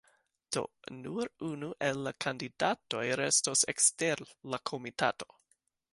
[0.55, 0.61] Do
[1.01, 5.33] nur unu el la kandidatoj restos ekster la komitato.